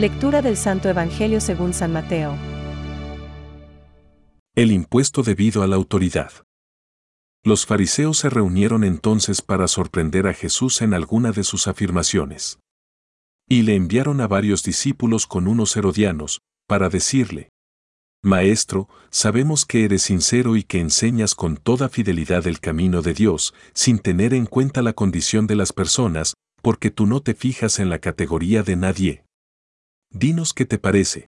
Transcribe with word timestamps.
Lectura 0.00 0.40
del 0.40 0.56
Santo 0.56 0.88
Evangelio 0.88 1.42
según 1.42 1.74
San 1.74 1.92
Mateo. 1.92 2.34
El 4.54 4.72
impuesto 4.72 5.22
debido 5.22 5.62
a 5.62 5.66
la 5.66 5.76
autoridad. 5.76 6.32
Los 7.44 7.66
fariseos 7.66 8.16
se 8.16 8.30
reunieron 8.30 8.82
entonces 8.82 9.42
para 9.42 9.68
sorprender 9.68 10.26
a 10.26 10.32
Jesús 10.32 10.80
en 10.80 10.94
alguna 10.94 11.32
de 11.32 11.44
sus 11.44 11.68
afirmaciones. 11.68 12.60
Y 13.46 13.60
le 13.60 13.74
enviaron 13.74 14.22
a 14.22 14.26
varios 14.26 14.62
discípulos 14.62 15.26
con 15.26 15.46
unos 15.46 15.76
herodianos, 15.76 16.40
para 16.66 16.88
decirle, 16.88 17.50
Maestro, 18.22 18.88
sabemos 19.10 19.66
que 19.66 19.84
eres 19.84 20.00
sincero 20.00 20.56
y 20.56 20.62
que 20.62 20.80
enseñas 20.80 21.34
con 21.34 21.58
toda 21.58 21.90
fidelidad 21.90 22.46
el 22.46 22.60
camino 22.60 23.02
de 23.02 23.12
Dios, 23.12 23.52
sin 23.74 23.98
tener 23.98 24.32
en 24.32 24.46
cuenta 24.46 24.80
la 24.80 24.94
condición 24.94 25.46
de 25.46 25.56
las 25.56 25.74
personas, 25.74 26.32
porque 26.62 26.90
tú 26.90 27.04
no 27.04 27.20
te 27.20 27.34
fijas 27.34 27.78
en 27.78 27.90
la 27.90 27.98
categoría 27.98 28.62
de 28.62 28.76
nadie. 28.76 29.24
Dinos 30.12 30.52
qué 30.54 30.66
te 30.66 30.78
parece. 30.78 31.28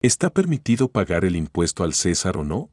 ¿Está 0.00 0.30
permitido 0.30 0.90
pagar 0.90 1.24
el 1.24 1.36
impuesto 1.36 1.84
al 1.84 1.94
César 1.94 2.36
o 2.36 2.44
no? 2.44 2.70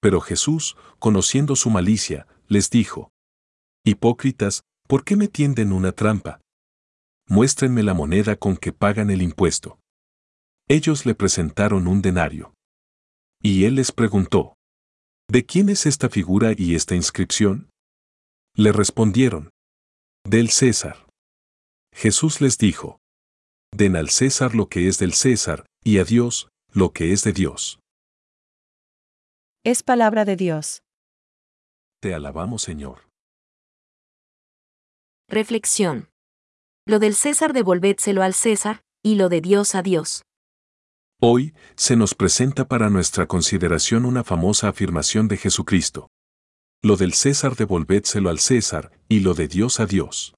Pero 0.00 0.20
Jesús, 0.20 0.76
conociendo 0.98 1.54
su 1.54 1.70
malicia, 1.70 2.26
les 2.48 2.70
dijo, 2.70 3.12
Hipócritas, 3.84 4.62
¿por 4.88 5.04
qué 5.04 5.16
me 5.16 5.28
tienden 5.28 5.72
una 5.72 5.92
trampa? 5.92 6.40
Muéstrenme 7.28 7.82
la 7.82 7.94
moneda 7.94 8.36
con 8.36 8.56
que 8.56 8.72
pagan 8.72 9.10
el 9.10 9.22
impuesto. 9.22 9.78
Ellos 10.68 11.06
le 11.06 11.14
presentaron 11.14 11.86
un 11.86 12.02
denario. 12.02 12.54
Y 13.42 13.64
él 13.64 13.76
les 13.76 13.92
preguntó, 13.92 14.56
¿De 15.28 15.46
quién 15.46 15.68
es 15.68 15.86
esta 15.86 16.08
figura 16.08 16.54
y 16.56 16.74
esta 16.74 16.96
inscripción? 16.96 17.70
Le 18.56 18.72
respondieron, 18.72 19.50
del 20.24 20.50
César. 20.50 21.06
Jesús 21.92 22.40
les 22.40 22.58
dijo, 22.58 22.99
Den 23.72 23.96
al 23.96 24.10
César 24.10 24.54
lo 24.54 24.68
que 24.68 24.88
es 24.88 24.98
del 24.98 25.12
César, 25.14 25.64
y 25.84 25.98
a 25.98 26.04
Dios 26.04 26.48
lo 26.72 26.92
que 26.92 27.12
es 27.12 27.22
de 27.22 27.32
Dios. 27.32 27.78
Es 29.64 29.82
palabra 29.82 30.24
de 30.24 30.36
Dios. 30.36 30.82
Te 32.00 32.14
alabamos, 32.14 32.62
Señor. 32.62 33.08
Reflexión. 35.28 36.08
Lo 36.86 36.98
del 36.98 37.14
César 37.14 37.52
devolvédselo 37.52 38.22
al 38.22 38.34
César, 38.34 38.82
y 39.02 39.14
lo 39.14 39.28
de 39.28 39.40
Dios 39.40 39.74
a 39.74 39.82
Dios. 39.82 40.22
Hoy 41.20 41.54
se 41.76 41.96
nos 41.96 42.14
presenta 42.14 42.66
para 42.66 42.90
nuestra 42.90 43.26
consideración 43.26 44.04
una 44.04 44.24
famosa 44.24 44.68
afirmación 44.68 45.28
de 45.28 45.36
Jesucristo. 45.36 46.08
Lo 46.82 46.96
del 46.96 47.12
César 47.12 47.54
devolvédselo 47.54 48.30
al 48.30 48.38
César, 48.38 48.90
y 49.08 49.20
lo 49.20 49.34
de 49.34 49.46
Dios 49.46 49.80
a 49.80 49.86
Dios. 49.86 50.34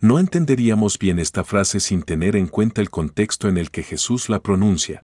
No 0.00 0.20
entenderíamos 0.20 0.98
bien 0.98 1.18
esta 1.18 1.42
frase 1.42 1.80
sin 1.80 2.02
tener 2.02 2.36
en 2.36 2.46
cuenta 2.46 2.80
el 2.80 2.88
contexto 2.88 3.48
en 3.48 3.58
el 3.58 3.72
que 3.72 3.82
Jesús 3.82 4.28
la 4.28 4.40
pronuncia. 4.40 5.02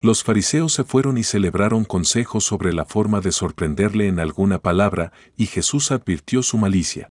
Los 0.00 0.22
fariseos 0.22 0.72
se 0.72 0.84
fueron 0.84 1.18
y 1.18 1.24
celebraron 1.24 1.84
consejos 1.84 2.44
sobre 2.44 2.72
la 2.72 2.84
forma 2.84 3.20
de 3.20 3.32
sorprenderle 3.32 4.06
en 4.06 4.20
alguna 4.20 4.60
palabra, 4.60 5.12
y 5.36 5.46
Jesús 5.46 5.90
advirtió 5.90 6.42
su 6.42 6.56
malicia. 6.56 7.08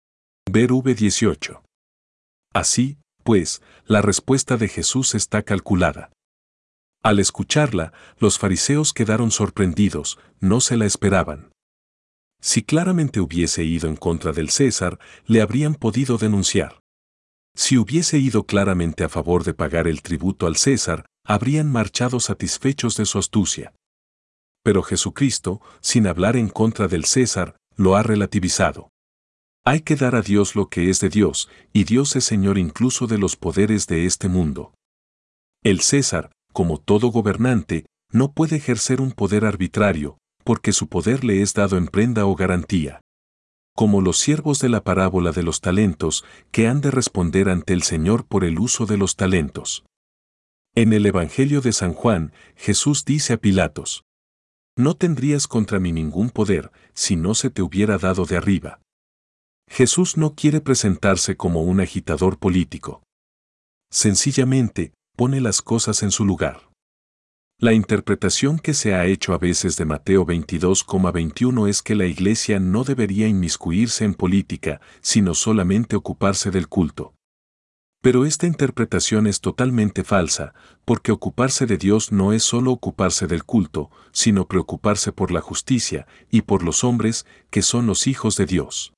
Ver 0.49 0.73
v 0.73 0.95
18. 0.95 1.63
Así, 2.53 2.99
pues, 3.25 3.61
la 3.87 4.03
respuesta 4.03 4.57
de 4.57 4.69
Jesús 4.69 5.15
está 5.15 5.43
calculada. 5.43 6.13
Al 7.03 7.19
escucharla, 7.19 7.93
los 8.19 8.39
fariseos 8.39 8.93
quedaron 8.93 9.31
sorprendidos, 9.31 10.19
no 10.39 10.61
se 10.61 10.77
la 10.77 10.87
esperaban. 10.87 11.51
Si 12.41 12.63
claramente 12.63 13.21
hubiese 13.21 13.65
ido 13.65 13.89
en 13.89 13.97
contra 13.97 14.33
del 14.33 14.51
César, 14.51 14.99
le 15.27 15.41
habrían 15.41 15.75
podido 15.75 16.17
denunciar. 16.17 16.81
Si 17.55 17.77
hubiese 17.77 18.19
ido 18.19 18.45
claramente 18.45 19.05
a 19.05 19.09
favor 19.09 19.45
de 19.45 19.55
pagar 19.55 19.89
el 19.89 20.03
tributo 20.03 20.47
al 20.47 20.57
César, 20.57 21.07
habrían 21.25 21.71
marchado 21.71 22.21
satisfechos 22.21 22.97
de 22.97 23.07
su 23.07 23.19
astucia. 23.19 23.75
Pero 24.63 24.83
Jesucristo, 24.83 25.61
sin 25.81 26.07
hablar 26.07 26.37
en 26.37 26.49
contra 26.49 26.89
del 26.89 27.05
César, 27.05 27.57
lo 27.77 27.97
ha 27.97 28.03
relativizado. 28.03 28.91
Hay 29.65 29.81
que 29.81 29.97
dar 29.97 30.15
a 30.15 30.23
Dios 30.23 30.57
lo 30.57 30.69
que 30.69 30.91
es 30.91 31.01
de 31.01 31.09
Dios, 31.09 31.49
y 31.73 31.85
Dios 31.85 32.17
es 32.17 32.25
Señor 32.25 32.59
incluso 32.59 33.07
de 33.07 33.19
los 33.19 33.37
poderes 33.37 33.87
de 33.87 34.07
este 34.07 34.29
mundo. 34.29 34.75
El 35.63 35.81
César, 35.81 36.33
como 36.53 36.79
todo 36.79 37.09
gobernante, 37.09 37.87
no 38.11 38.33
puede 38.33 38.57
ejercer 38.57 39.01
un 39.01 39.13
poder 39.13 39.45
arbitrario, 39.45 40.19
porque 40.45 40.73
su 40.73 40.89
poder 40.89 41.25
le 41.25 41.43
es 41.43 41.55
dado 41.55 41.77
en 41.77 41.87
prenda 41.87 42.27
o 42.27 42.35
garantía. 42.35 43.01
Como 43.75 44.01
los 44.01 44.19
siervos 44.19 44.59
de 44.61 44.69
la 44.69 44.83
parábola 44.83 45.33
de 45.33 45.43
los 45.43 45.61
talentos, 45.61 46.25
que 46.51 46.69
han 46.69 46.81
de 46.81 46.91
responder 46.91 47.49
ante 47.49 47.73
el 47.73 47.83
Señor 47.83 48.27
por 48.27 48.45
el 48.45 48.59
uso 48.59 48.87
de 48.87 48.97
los 48.97 49.17
talentos. 49.17 49.85
En 50.75 50.93
el 50.93 51.07
Evangelio 51.07 51.61
de 51.61 51.73
San 51.73 51.95
Juan, 51.95 52.33
Jesús 52.57 53.05
dice 53.05 53.33
a 53.33 53.37
Pilatos, 53.39 54.05
No 54.77 54.95
tendrías 54.95 55.49
contra 55.49 55.81
mí 55.81 55.93
ningún 55.93 56.31
poder 56.31 56.71
si 56.95 57.17
no 57.17 57.35
se 57.35 57.51
te 57.51 57.63
hubiera 57.63 57.99
dado 57.99 58.25
de 58.25 58.37
arriba. 58.37 58.81
Jesús 59.69 60.17
no 60.17 60.35
quiere 60.35 60.61
presentarse 60.61 61.37
como 61.37 61.63
un 61.63 61.81
agitador 61.81 62.39
político. 62.39 63.03
Sencillamente, 63.91 64.93
pone 65.17 65.41
las 65.41 65.63
cosas 65.63 66.03
en 66.03 66.11
su 66.11 66.25
lugar. 66.25 66.70
La 67.63 67.75
interpretación 67.75 68.59
que 68.59 68.73
se 68.73 68.95
ha 68.95 69.05
hecho 69.05 69.35
a 69.35 69.39
veces 69.39 69.77
de 69.77 69.85
Mateo 69.85 70.25
22,21 70.25 71.69
es 71.69 71.83
que 71.83 71.95
la 71.95 72.07
Iglesia 72.07 72.59
no 72.59 72.85
debería 72.85 73.29
inmiscuirse 73.29 74.07
en 74.07 74.15
política, 74.15 74.81
sino 75.03 75.35
solamente 75.35 75.95
ocuparse 75.95 76.51
del 76.51 76.69
culto. 76.69 77.13
Pero 78.01 78.25
esta 78.25 78.47
interpretación 78.47 79.27
es 79.27 79.43
totalmente 79.43 80.05
falsa, 80.05 80.55
porque 80.87 81.13
ocuparse 81.13 81.67
de 81.67 81.77
Dios 81.77 82.13
no 82.13 82.33
es 82.33 82.45
solo 82.45 82.73
ocuparse 82.73 83.27
del 83.27 83.45
culto, 83.45 83.91
sino 84.11 84.49
preocuparse 84.49 85.13
por 85.13 85.31
la 85.31 85.43
justicia 85.43 86.07
y 86.31 86.41
por 86.41 86.63
los 86.63 86.83
hombres, 86.83 87.27
que 87.51 87.61
son 87.61 87.87
los 87.87 88.07
hijos 88.07 88.37
de 88.37 88.47
Dios. 88.47 88.95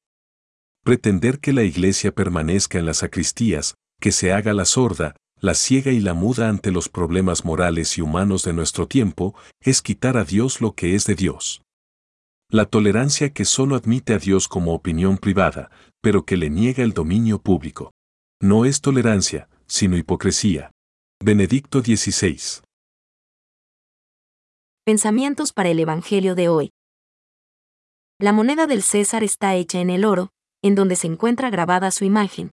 Pretender 0.85 1.41
que 1.41 1.53
la 1.53 1.65
Iglesia 1.65 2.15
permanezca 2.15 2.79
en 2.79 2.87
las 2.87 2.99
sacristías, 2.99 3.75
que 3.99 4.13
se 4.13 4.33
haga 4.33 4.53
la 4.53 4.67
sorda, 4.67 5.17
la 5.43 5.55
ciega 5.55 5.91
y 5.91 5.99
la 5.99 6.15
muda 6.15 6.49
ante 6.49 6.71
los 6.71 6.89
problemas 6.89 7.45
morales 7.45 7.99
y 7.99 8.01
humanos 8.01 8.45
de 8.45 8.53
nuestro 8.53 8.87
tiempo, 8.87 9.35
es 9.61 9.83
quitar 9.83 10.17
a 10.17 10.25
Dios 10.25 10.61
lo 10.61 10.77
que 10.77 10.95
es 10.95 11.05
de 11.05 11.17
Dios. 11.17 11.63
La 12.49 12.65
tolerancia 12.65 13.33
que 13.33 13.45
solo 13.45 13.75
admite 13.75 14.15
a 14.15 14.19
Dios 14.19 14.47
como 14.47 14.73
opinión 14.73 15.19
privada, 15.19 15.73
pero 16.01 16.25
que 16.25 16.37
le 16.37 16.49
niega 16.49 16.85
el 16.85 16.93
dominio 16.93 17.41
público. 17.41 17.91
No 18.41 18.65
es 18.65 18.81
tolerancia, 18.81 19.49
sino 19.67 19.97
hipocresía. 19.97 20.71
Benedicto 21.21 21.81
XVI. 21.81 22.63
Pensamientos 24.85 25.53
para 25.53 25.71
el 25.71 25.81
Evangelio 25.81 26.37
de 26.37 26.49
hoy. 26.49 26.71
La 28.21 28.33
moneda 28.33 28.69
del 28.69 28.83
César 28.83 29.25
está 29.25 29.57
hecha 29.57 29.81
en 29.81 29.91
el 29.91 30.05
oro, 30.05 30.29
en 30.63 30.77
donde 30.77 30.95
se 30.95 31.09
encuentra 31.09 31.51
grabada 31.51 31.91
su 31.91 32.05
imagen. 32.05 32.53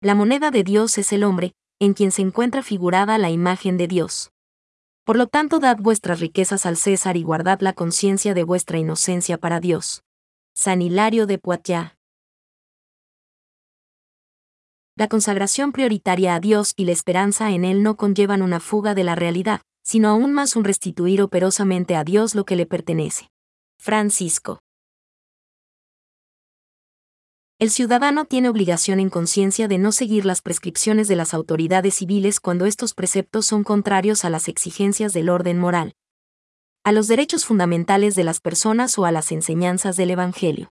La 0.00 0.16
moneda 0.16 0.50
de 0.50 0.64
Dios 0.64 0.98
es 0.98 1.12
el 1.12 1.22
hombre, 1.22 1.52
en 1.80 1.94
quien 1.94 2.10
se 2.10 2.22
encuentra 2.22 2.62
figurada 2.62 3.18
la 3.18 3.30
imagen 3.30 3.76
de 3.76 3.88
Dios. 3.88 4.32
Por 5.04 5.16
lo 5.16 5.26
tanto, 5.26 5.58
dad 5.58 5.78
vuestras 5.78 6.20
riquezas 6.20 6.66
al 6.66 6.76
César 6.76 7.16
y 7.16 7.22
guardad 7.22 7.60
la 7.60 7.72
conciencia 7.72 8.34
de 8.34 8.44
vuestra 8.44 8.78
inocencia 8.78 9.38
para 9.38 9.60
Dios. 9.60 10.02
San 10.54 10.82
Hilario 10.82 11.26
de 11.26 11.38
Poitiers. 11.38 11.92
La 14.96 15.08
consagración 15.08 15.70
prioritaria 15.70 16.34
a 16.34 16.40
Dios 16.40 16.72
y 16.76 16.84
la 16.84 16.92
esperanza 16.92 17.52
en 17.52 17.64
Él 17.64 17.84
no 17.84 17.96
conllevan 17.96 18.42
una 18.42 18.58
fuga 18.58 18.94
de 18.94 19.04
la 19.04 19.14
realidad, 19.14 19.60
sino 19.84 20.08
aún 20.08 20.32
más 20.32 20.56
un 20.56 20.64
restituir 20.64 21.22
operosamente 21.22 21.94
a 21.94 22.02
Dios 22.02 22.34
lo 22.34 22.44
que 22.44 22.56
le 22.56 22.66
pertenece. 22.66 23.30
Francisco. 23.78 24.58
El 27.60 27.70
ciudadano 27.70 28.24
tiene 28.24 28.48
obligación 28.48 29.00
en 29.00 29.10
conciencia 29.10 29.66
de 29.66 29.78
no 29.78 29.90
seguir 29.90 30.24
las 30.24 30.42
prescripciones 30.42 31.08
de 31.08 31.16
las 31.16 31.34
autoridades 31.34 31.96
civiles 31.96 32.38
cuando 32.38 32.66
estos 32.66 32.94
preceptos 32.94 33.46
son 33.46 33.64
contrarios 33.64 34.24
a 34.24 34.30
las 34.30 34.46
exigencias 34.46 35.12
del 35.12 35.28
orden 35.28 35.58
moral, 35.58 35.96
a 36.84 36.92
los 36.92 37.08
derechos 37.08 37.44
fundamentales 37.44 38.14
de 38.14 38.22
las 38.22 38.40
personas 38.40 38.96
o 38.96 39.06
a 39.06 39.10
las 39.10 39.32
enseñanzas 39.32 39.96
del 39.96 40.12
Evangelio. 40.12 40.70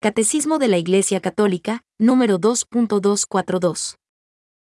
Catecismo 0.00 0.60
de 0.60 0.68
la 0.68 0.78
Iglesia 0.78 1.20
Católica, 1.20 1.82
número 1.98 2.38
2.242. 2.38 3.99